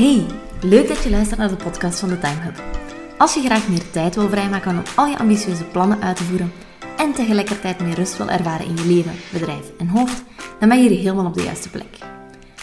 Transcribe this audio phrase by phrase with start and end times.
[0.00, 0.26] Hey,
[0.60, 2.62] leuk dat je luistert naar de podcast van de Time Hub.
[3.18, 6.52] Als je graag meer tijd wil vrijmaken om al je ambitieuze plannen uit te voeren
[6.96, 10.22] en tegelijkertijd meer rust wil ervaren in je leven, bedrijf en hoofd,
[10.58, 11.98] dan ben je hier helemaal op de juiste plek.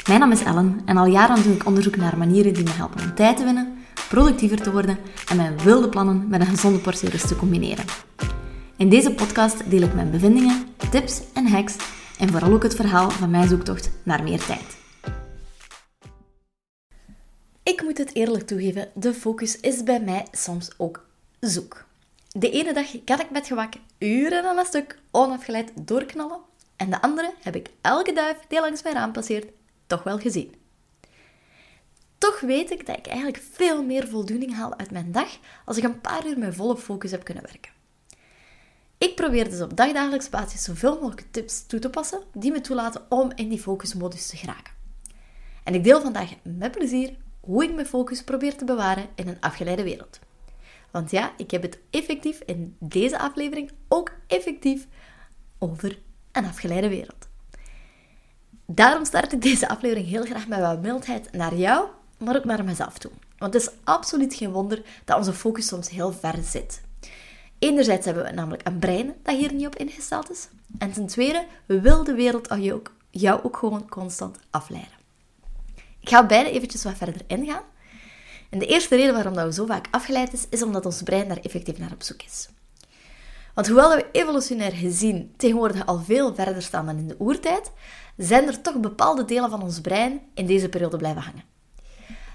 [0.07, 3.01] Mijn naam is Ellen en al jaren doe ik onderzoek naar manieren die me helpen
[3.01, 3.77] om tijd te winnen,
[4.09, 4.97] productiever te worden
[5.29, 7.85] en mijn wilde plannen met een gezonde portie rust te combineren.
[8.77, 11.75] In deze podcast deel ik mijn bevindingen, tips en hacks
[12.19, 14.76] en vooral ook het verhaal van mijn zoektocht naar meer tijd.
[17.67, 21.05] Ik moet het eerlijk toegeven, de focus is bij mij soms ook
[21.39, 21.85] zoek.
[22.27, 26.39] De ene dag kan ik met gewak uren aan een stuk onafgeleid doorknallen
[26.75, 29.47] en de andere heb ik elke duif die langs mijn raam passeert
[29.87, 30.55] toch wel gezien.
[32.17, 35.83] Toch weet ik dat ik eigenlijk veel meer voldoening haal uit mijn dag als ik
[35.83, 37.71] een paar uur met volle focus heb kunnen werken.
[38.97, 43.05] Ik probeer dus op dagdagelijks basis zoveel mogelijk tips toe te passen die me toelaten
[43.09, 44.73] om in die focusmodus te geraken.
[45.63, 49.39] En ik deel vandaag met plezier hoe ik mijn focus probeer te bewaren in een
[49.39, 50.19] afgeleide wereld.
[50.91, 54.87] Want ja, ik heb het effectief in deze aflevering ook effectief
[55.57, 55.99] over
[56.31, 57.27] een afgeleide wereld.
[58.65, 62.63] Daarom start ik deze aflevering heel graag met wat mildheid naar jou, maar ook naar
[62.63, 63.11] mezelf toe.
[63.37, 66.81] Want het is absoluut geen wonder dat onze focus soms heel ver zit.
[67.59, 70.47] Enerzijds hebben we namelijk een brein dat hier niet op ingesteld is.
[70.77, 72.47] En ten tweede wil de wereld
[73.09, 74.96] jou ook gewoon constant afleiden.
[76.07, 77.63] Ik ga beide eventjes wat verder ingaan.
[78.49, 81.27] En de eerste reden waarom dat we zo vaak afgeleid is, is omdat ons brein
[81.27, 82.49] daar effectief naar op zoek is.
[83.53, 87.71] Want hoewel we evolutionair gezien tegenwoordig al veel verder staan dan in de oertijd,
[88.17, 91.43] zijn er toch bepaalde delen van ons brein in deze periode blijven hangen.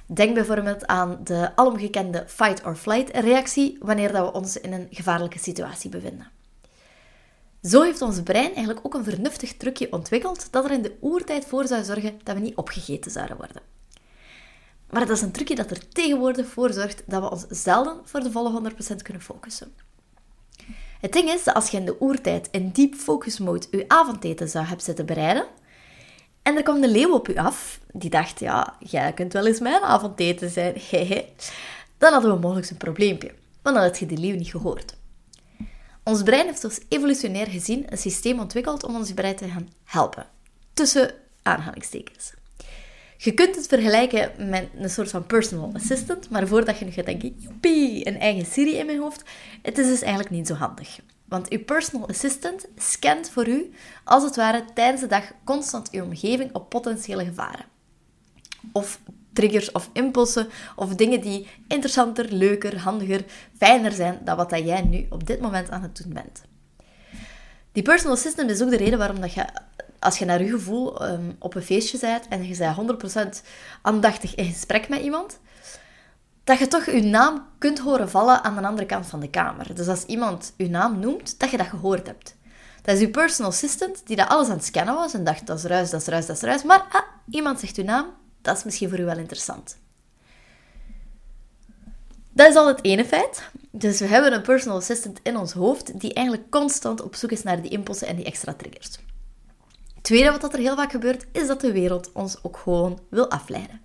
[0.06, 5.90] Denk bijvoorbeeld aan de alomgekende fight-or-flight reactie wanneer dat we ons in een gevaarlijke situatie
[5.90, 6.30] bevinden.
[7.62, 11.44] Zo heeft ons brein eigenlijk ook een vernuftig trucje ontwikkeld dat er in de oertijd
[11.44, 13.62] voor zou zorgen dat we niet opgegeten zouden worden.
[14.90, 18.20] Maar dat is een trucje dat er tegenwoordig voor zorgt dat we ons zelden voor
[18.20, 19.74] de volle 100% kunnen focussen.
[21.00, 24.48] Het ding is dat als je in de oertijd in deep focus mode je avondeten
[24.48, 25.46] zou hebben zitten bereiden,
[26.42, 29.60] en er kwam een leeuw op u af, die dacht, ja, jij kunt wel eens
[29.60, 31.28] mijn avondeten zijn, hehe,
[31.98, 35.00] dan hadden we mogelijk een probleempje, want dan had je die leeuw niet gehoord.
[36.04, 40.26] Ons brein heeft dus evolutionair gezien een systeem ontwikkeld om ons brein te gaan helpen.
[40.72, 42.32] Tussen aanhalingstekens.
[43.16, 47.06] Je kunt het vergelijken met een soort van personal assistant, maar voordat je nu gaat
[47.06, 49.22] denken, joepie, een eigen Siri in mijn hoofd,
[49.62, 50.98] het is dus eigenlijk niet zo handig.
[51.24, 53.70] Want uw personal assistant scant voor u,
[54.04, 57.64] als het ware, tijdens de dag constant uw omgeving op potentiële gevaren.
[58.72, 59.00] Of
[59.32, 63.24] triggers of impulsen of dingen die interessanter, leuker, handiger,
[63.56, 66.42] fijner zijn dan wat jij nu op dit moment aan het doen bent.
[67.72, 69.44] Die personal assistant is ook de reden waarom dat je,
[69.98, 73.46] als je naar je gevoel ehm, op een feestje bent en je bent 100%
[73.82, 75.40] aandachtig in gesprek met iemand,
[76.44, 79.74] dat je toch je naam kunt horen vallen aan de andere kant van de kamer.
[79.74, 82.36] Dus als iemand je naam noemt, dat je dat gehoord hebt.
[82.82, 85.58] Dat is je personal assistant die dat alles aan het scannen was en dacht, dat
[85.58, 86.62] is ruis, dat is ruis, dat is ruis.
[86.62, 88.06] Maar ah, iemand zegt uw naam,
[88.42, 89.76] dat is misschien voor u wel interessant.
[92.34, 93.50] Dat is al het ene feit.
[93.70, 97.42] Dus we hebben een personal assistant in ons hoofd die eigenlijk constant op zoek is
[97.42, 98.98] naar die impulsen en die extra triggers.
[99.94, 103.30] Het tweede wat er heel vaak gebeurt, is dat de wereld ons ook gewoon wil
[103.30, 103.80] afleiden.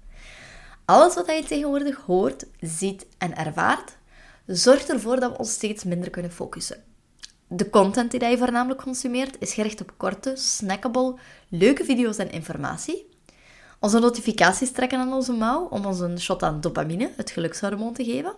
[0.85, 3.97] Alles wat je tegenwoordig hoort, ziet en ervaart,
[4.46, 6.84] zorgt ervoor dat we ons steeds minder kunnen focussen.
[7.47, 11.16] De content die je voornamelijk consumeert is gericht op korte, snackable,
[11.47, 13.06] leuke video's en informatie.
[13.80, 18.04] Onze notificaties trekken aan onze mouw om ons een shot aan dopamine, het gelukshormoon, te
[18.04, 18.34] geven.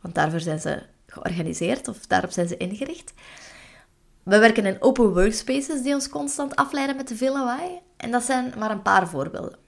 [0.00, 3.12] Want daarvoor zijn ze georganiseerd of daarop zijn ze ingericht.
[4.22, 7.78] We werken in open workspaces die ons constant afleiden met te veel lawaai.
[7.96, 9.58] En dat zijn maar een paar voorbeelden.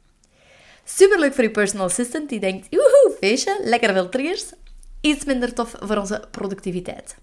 [0.84, 4.52] Superleuk voor je personal assistant die denkt, woehoe, feestje, lekker veel triggers.
[5.00, 7.16] Iets minder tof voor onze productiviteit.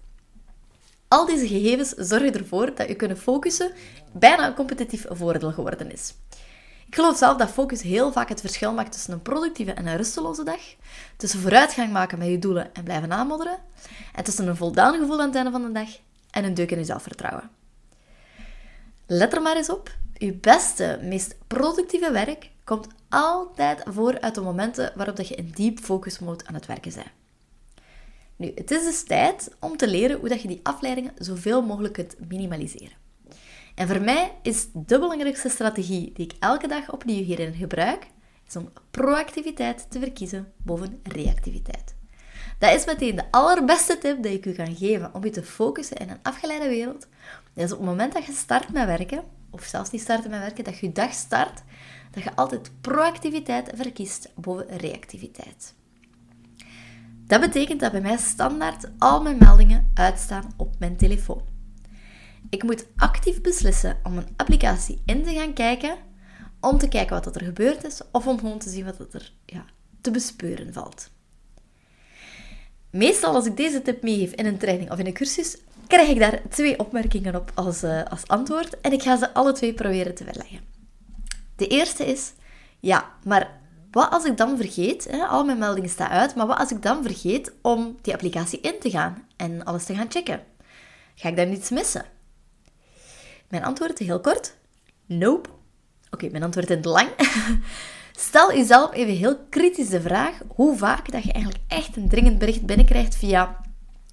[1.08, 3.72] Al deze gegevens zorgen ervoor dat je kunnen focussen
[4.12, 6.14] bijna een competitief voordeel geworden is.
[6.86, 9.96] Ik geloof zelf dat focus heel vaak het verschil maakt tussen een productieve en een
[9.96, 10.60] rusteloze dag,
[11.16, 13.58] tussen vooruitgang maken met je doelen en blijven aanmodderen,
[14.14, 15.88] en tussen een voldaan gevoel aan het einde van de dag
[16.30, 17.50] en een deuk in je zelfvertrouwen.
[19.06, 24.40] Let er maar eens op, je beste, meest productieve werk komt altijd voor uit de
[24.40, 27.06] momenten waarop je in deep focus mode aan het werken bent.
[28.36, 31.94] Nu, het is dus tijd om te leren hoe dat je die afleidingen zoveel mogelijk
[31.94, 33.05] kunt minimaliseren.
[33.76, 38.06] En voor mij is de belangrijkste strategie die ik elke dag opnieuw hierin gebruik,
[38.48, 41.94] is om proactiviteit te verkiezen boven reactiviteit.
[42.58, 45.96] Dat is meteen de allerbeste tip die ik u kan geven om je te focussen
[45.96, 47.06] in een afgeleide wereld.
[47.52, 50.40] Dat is op het moment dat je start met werken, of zelfs niet starten met
[50.40, 51.62] werken, dat je je dag start,
[52.10, 55.74] dat je altijd proactiviteit verkiest boven reactiviteit.
[57.26, 61.55] Dat betekent dat bij mij standaard al mijn meldingen uitstaan op mijn telefoon.
[62.50, 65.96] Ik moet actief beslissen om een applicatie in te gaan kijken,
[66.60, 69.64] om te kijken wat er gebeurd is, of om gewoon te zien wat er ja,
[70.00, 71.10] te bespeuren valt.
[72.90, 75.56] Meestal als ik deze tip meegeef in een training of in een cursus,
[75.86, 79.52] krijg ik daar twee opmerkingen op als, uh, als antwoord en ik ga ze alle
[79.52, 80.60] twee proberen te verleggen.
[81.56, 82.32] De eerste is,
[82.80, 83.60] ja, maar
[83.90, 86.82] wat als ik dan vergeet, hè, al mijn meldingen staan uit, maar wat als ik
[86.82, 90.42] dan vergeet om die applicatie in te gaan en alles te gaan checken?
[91.14, 92.04] Ga ik daar niets missen?
[93.48, 94.56] Mijn antwoord heel kort,
[95.06, 95.48] nope.
[96.10, 97.08] Oké, mijn antwoord het lang.
[98.18, 102.38] Stel jezelf even heel kritisch de vraag hoe vaak dat je eigenlijk echt een dringend
[102.38, 103.60] bericht binnenkrijgt via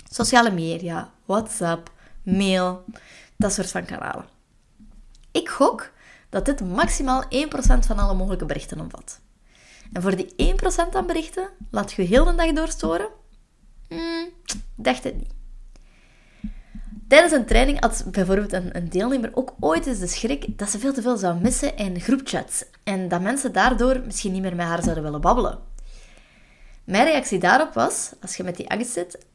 [0.09, 1.91] sociale media, WhatsApp,
[2.23, 2.85] mail,
[3.37, 4.25] dat soort van kanalen.
[5.31, 5.91] Ik gok
[6.29, 7.27] dat dit maximaal 1%
[7.79, 9.19] van alle mogelijke berichten omvat.
[9.93, 10.55] En voor die
[10.91, 13.07] 1% aan berichten laat je heel de dag doorstoren?
[13.87, 14.29] Hmm,
[14.75, 15.33] dacht het niet.
[17.13, 20.93] Tijdens een training had bijvoorbeeld een, deelnemer ook ooit eens de schrik dat ze veel
[20.93, 24.83] te veel zou missen in groepchats en dat mensen daardoor misschien niet meer met haar
[24.83, 25.59] zouden willen babbelen.
[26.83, 29.25] Mijn reactie daarop was, als je met die angst zit,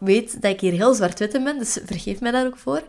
[0.00, 2.82] weet dat ik hier heel zwart-wit in ben, dus vergeef mij daar ook voor,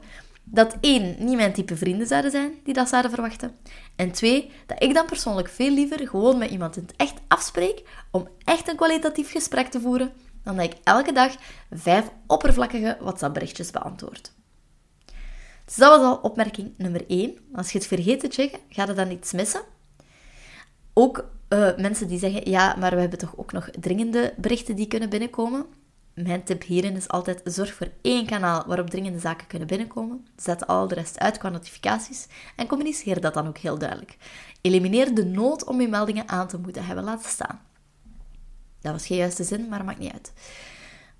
[0.44, 3.56] dat één, niet mijn type vrienden zouden zijn die dat zouden verwachten.
[3.96, 7.84] En twee, dat ik dan persoonlijk veel liever gewoon met iemand in het echt afspreek
[8.12, 10.12] om echt een kwalitatief gesprek te voeren,
[10.44, 11.36] dan dat ik elke dag
[11.72, 14.34] vijf oppervlakkige WhatsApp-berichtjes beantwoord.
[15.66, 17.38] Dus dat was al opmerking nummer één.
[17.54, 19.62] Als je het vergeet te checken, ga je dan iets missen.
[20.94, 24.88] Ook uh, mensen die zeggen, ja, maar we hebben toch ook nog dringende berichten die
[24.88, 25.66] kunnen binnenkomen.
[26.14, 30.28] Mijn tip hierin is altijd: zorg voor één kanaal waarop dringende zaken kunnen binnenkomen.
[30.36, 34.18] Zet al de rest uit qua notificaties en communiceer dat dan ook heel duidelijk.
[34.62, 37.62] Elimineer de nood om je meldingen aan te moeten hebben laten staan.
[38.81, 40.33] Dat was geen juiste zin, maar maakt niet uit.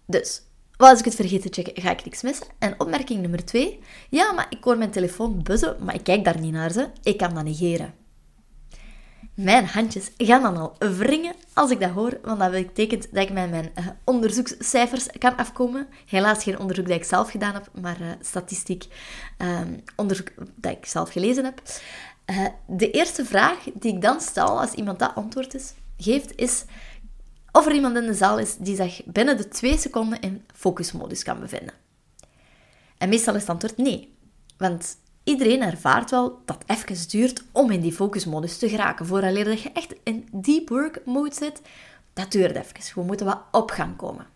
[0.06, 0.42] Dus,
[0.78, 2.48] als ik het vergeet te checken, ga ik niks missen.
[2.60, 3.80] En opmerking nummer twee.
[4.10, 6.90] Ja, maar ik hoor mijn telefoon buzzen, maar ik kijk daar niet naar ze.
[7.04, 7.94] Ik kan dat negeren.
[9.34, 13.34] Mijn handjes gaan dan al wringen als ik dat hoor, want dat betekent dat ik
[13.34, 15.88] met mijn uh, onderzoekscijfers kan afkomen.
[16.06, 18.88] Helaas geen onderzoek dat ik zelf gedaan heb, maar uh, statistiek
[19.38, 21.62] ehm, onderzoek dat ik zelf gelezen heb.
[22.26, 26.64] Uh, de eerste vraag die ik dan stel als iemand dat antwoord is, geeft, is
[27.52, 31.24] of er iemand in de zaal is die zich binnen de twee seconden in focusmodus
[31.24, 31.74] kan bevinden.
[32.98, 34.16] En meestal is het antwoord nee.
[34.58, 39.06] Want Iedereen ervaart wel dat het even duurt om in die focusmodus te geraken.
[39.06, 41.62] Vooral dat je echt in deep work mode zit,
[42.14, 42.96] dat duurt even.
[42.96, 44.28] We moeten wat op gang komen.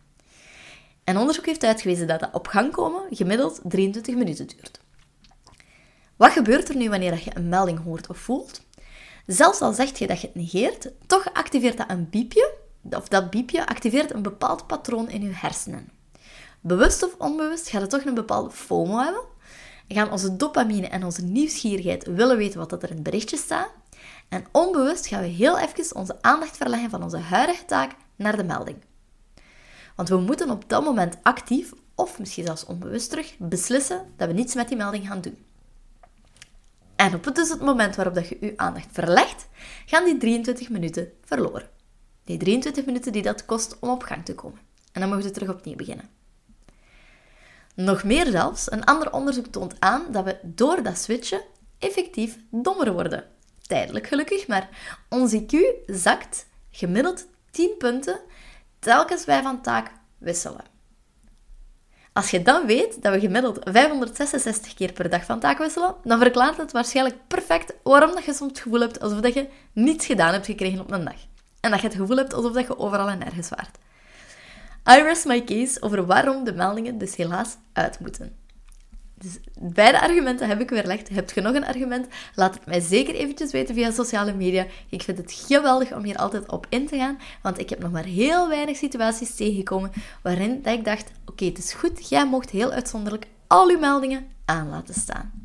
[1.04, 4.80] En onderzoek heeft uitgewezen dat dat op gang komen gemiddeld 23 minuten duurt.
[6.16, 8.62] Wat gebeurt er nu wanneer je een melding hoort of voelt?
[9.26, 12.54] Zelfs al zegt je dat je het negeert, toch activeert dat een biepje,
[12.90, 15.90] of dat biepje activeert een bepaald patroon in je hersenen.
[16.62, 19.24] Bewust of onbewust gaat het toch een bepaalde FOMO hebben,
[19.88, 23.70] gaan onze dopamine en onze nieuwsgierigheid willen weten wat er in het berichtje staat.
[24.30, 28.44] En onbewust gaan we heel even onze aandacht verleggen van onze huidige taak naar de
[28.44, 28.78] melding.
[29.96, 34.34] Want we moeten op dat moment actief, of misschien zelfs onbewust terug, beslissen dat we
[34.34, 35.38] niets met die melding gaan doen.
[36.96, 39.48] En op het, dus het moment waarop dat je je aandacht verlegt,
[39.86, 41.70] gaan die 23 minuten verloren.
[42.26, 44.60] Die 23 minuten die dat kost om op gang te komen.
[44.92, 46.10] En dan mogen we terug opnieuw beginnen.
[47.76, 51.42] Nog meer zelfs, een ander onderzoek toont aan dat we door dat switchen
[51.80, 53.24] effectief dommer worden.
[53.62, 54.70] Tijdelijk gelukkig, maar
[55.10, 55.56] onze IQ
[55.86, 58.20] zakt gemiddeld 10 punten
[58.80, 60.74] telkens wij van taak wisselen.
[62.14, 66.20] Als je dan weet dat we gemiddeld 566 keer per dag van taak wisselen, dan
[66.20, 70.34] verklaart het waarschijnlijk perfect waarom dat je soms het gevoel hebt alsof je niets gedaan
[70.34, 71.35] hebt gekregen op een dag.
[71.66, 73.78] En dat je het gevoel hebt alsof je overal en nergens waart.
[74.90, 78.36] I rest my case over waarom de meldingen dus helaas uit moeten.
[79.14, 81.10] Dus beide argumenten heb ik weerlegd.
[81.10, 82.08] Heb je nog een argument?
[82.36, 84.66] Laat het mij zeker eventjes weten via sociale media.
[84.90, 87.92] Ik vind het geweldig om hier altijd op in te gaan, want ik heb nog
[87.92, 89.92] maar heel weinig situaties tegengekomen
[90.24, 94.28] waarin dat ik dacht, oké, het is goed, jij mocht heel uitzonderlijk al uw meldingen
[94.46, 95.45] aan laten staan.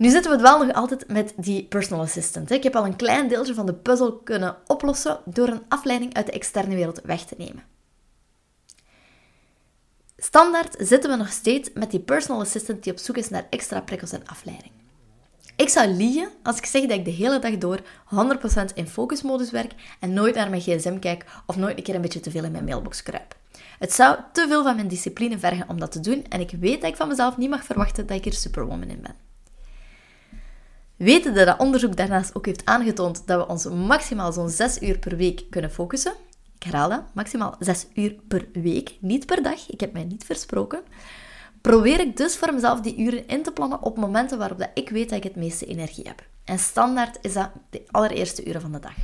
[0.00, 2.50] Nu zitten we wel nog altijd met die personal assistant.
[2.50, 6.26] Ik heb al een klein deeltje van de puzzel kunnen oplossen door een afleiding uit
[6.26, 7.62] de externe wereld weg te nemen.
[10.16, 13.80] Standaard zitten we nog steeds met die personal assistant die op zoek is naar extra
[13.80, 14.72] prikkels en afleiding.
[15.56, 17.80] Ik zou liegen als ik zeg dat ik de hele dag door
[18.70, 22.00] 100% in focusmodus werk en nooit naar mijn gsm kijk of nooit een keer een
[22.00, 23.36] beetje te veel in mijn mailbox kruip.
[23.78, 26.80] Het zou te veel van mijn discipline vergen om dat te doen en ik weet
[26.80, 29.29] dat ik van mezelf niet mag verwachten dat ik er superwoman in ben.
[31.00, 35.16] Weten dat onderzoek daarnaast ook heeft aangetoond dat we ons maximaal zo'n 6 uur per
[35.16, 36.12] week kunnen focussen.
[36.54, 39.68] Ik herhaal dat, maximaal 6 uur per week, niet per dag.
[39.68, 40.80] Ik heb mij niet versproken.
[41.60, 44.88] Probeer ik dus voor mezelf die uren in te plannen op momenten waarop dat ik
[44.88, 46.22] weet dat ik het meeste energie heb.
[46.44, 48.96] En standaard is dat de allereerste uren van de dag.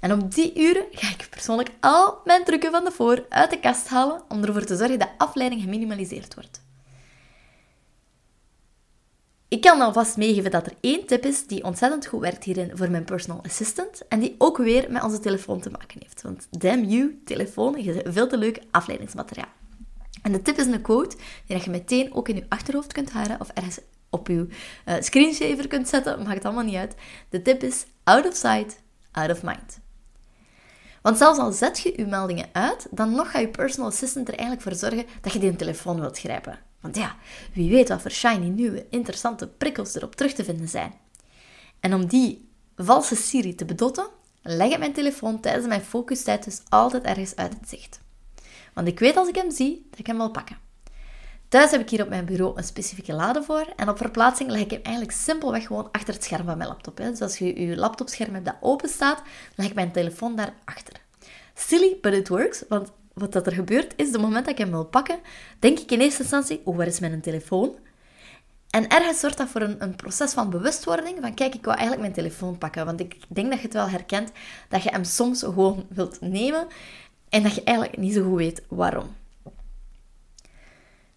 [0.00, 3.60] En op die uren ga ik persoonlijk al mijn trucken van de voor uit de
[3.60, 6.66] kast halen om ervoor te zorgen dat afleiding geminimaliseerd wordt.
[9.48, 12.90] Ik kan alvast meegeven dat er één tip is die ontzettend goed werkt hierin voor
[12.90, 16.22] mijn personal assistant en die ook weer met onze telefoon te maken heeft.
[16.22, 19.52] Want damn you, telefoon is veel te leuk afleidingsmateriaal.
[20.22, 23.40] En de tip is een quote die je meteen ook in je achterhoofd kunt houden
[23.40, 23.78] of ergens
[24.10, 24.46] op je
[24.86, 26.94] uh, screensaver kunt zetten, maakt allemaal niet uit.
[27.28, 28.80] De tip is out of sight,
[29.12, 29.80] out of mind.
[31.02, 34.34] Want zelfs al zet je je meldingen uit, dan nog gaat je personal assistant er
[34.34, 36.58] eigenlijk voor zorgen dat je die telefoon wilt grijpen.
[36.80, 37.16] Want ja,
[37.52, 40.94] wie weet wat voor shiny nieuwe, interessante prikkels erop terug te vinden zijn.
[41.80, 44.08] En om die valse Siri te bedotten,
[44.42, 48.00] leg ik mijn telefoon tijdens mijn focustijd dus altijd ergens uit het zicht.
[48.74, 50.56] Want ik weet als ik hem zie, dat ik hem wil pakken.
[51.48, 54.60] Thuis heb ik hier op mijn bureau een specifieke lade voor en op verplaatsing leg
[54.60, 56.96] ik hem eigenlijk simpelweg gewoon achter het scherm van mijn laptop.
[56.96, 59.22] Dus als je je laptopscherm hebt dat open staat,
[59.54, 61.00] leg ik mijn telefoon daarachter.
[61.54, 64.70] Silly, but it works, want wat dat er gebeurt is, de moment dat ik hem
[64.70, 65.18] wil pakken,
[65.58, 67.76] denk ik in eerste instantie, oh, waar is mijn telefoon?
[68.70, 72.00] En ergens zorgt dat voor een, een, proces van bewustwording, van kijk, ik wil eigenlijk
[72.00, 72.84] mijn telefoon pakken.
[72.84, 74.30] Want ik denk dat je het wel herkent,
[74.68, 76.66] dat je hem soms gewoon wilt nemen
[77.28, 79.06] en dat je eigenlijk niet zo goed weet waarom.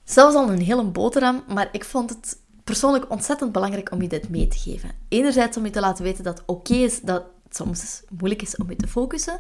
[0.04, 4.30] Zelfs al een hele boterham, maar ik vond het persoonlijk ontzettend belangrijk om je dit
[4.30, 4.92] mee te geven.
[5.08, 8.56] Enerzijds om je te laten weten dat het oké is dat het soms moeilijk is
[8.56, 9.40] om je te focussen.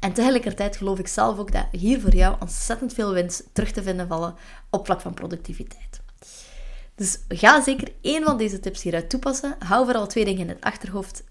[0.00, 3.82] En tegelijkertijd geloof ik zelf ook dat hier voor jou ontzettend veel winst terug te
[3.82, 4.34] vinden vallen
[4.70, 6.00] op vlak van productiviteit.
[6.94, 9.56] Dus ga zeker één van deze tips hieruit toepassen.
[9.58, 11.24] Hou vooral twee dingen in het achterhoofd.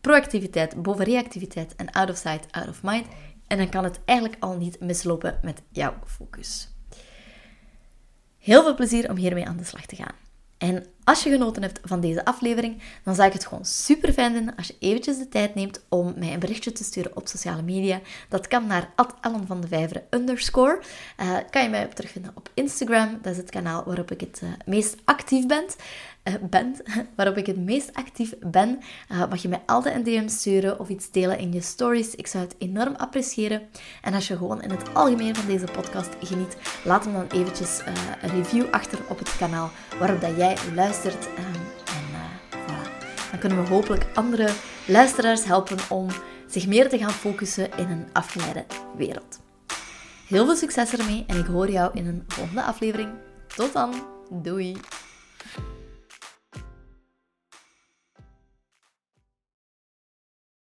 [0.00, 3.06] Proactiviteit boven reactiviteit en out of sight, out of mind.
[3.46, 6.68] En dan kan het eigenlijk al niet mislopen met jouw focus.
[8.38, 10.14] Heel veel plezier om hiermee aan de slag te gaan.
[10.58, 14.32] En als je genoten hebt van deze aflevering, dan zou ik het gewoon super fijn
[14.34, 17.62] vinden als je eventjes de tijd neemt om mij een berichtje te sturen op sociale
[17.62, 18.00] media.
[18.28, 20.80] Dat kan naar Ellen van de Vijveren underscore.
[21.20, 23.18] Uh, kan je mij terugvinden op Instagram.
[23.22, 25.64] Dat is het kanaal waarop ik het uh, meest actief ben
[26.50, 26.82] bent,
[27.16, 28.78] waarop ik het meest actief ben,
[29.12, 32.14] uh, mag je mij altijd een DM sturen of iets delen in je stories.
[32.14, 33.62] Ik zou het enorm appreciëren.
[34.02, 37.80] En als je gewoon in het algemeen van deze podcast geniet, laat hem dan eventjes
[37.80, 37.86] uh,
[38.22, 41.28] een review achter op het kanaal waarop dat jij luistert.
[41.36, 41.54] en
[42.50, 43.08] voilà.
[43.30, 44.50] Dan kunnen we hopelijk andere
[44.86, 46.06] luisteraars helpen om
[46.46, 48.64] zich meer te gaan focussen in een afgeleide
[48.96, 49.40] wereld.
[50.26, 53.10] Heel veel succes ermee en ik hoor jou in een volgende aflevering.
[53.56, 53.94] Tot dan.
[54.30, 54.76] Doei.